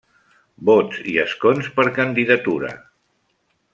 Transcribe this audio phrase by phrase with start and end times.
[0.69, 2.73] Vots i escons per candidatura.